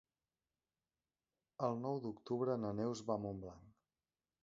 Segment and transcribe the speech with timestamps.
[1.69, 3.73] El nou d'octubre na Neus va a Montblanc.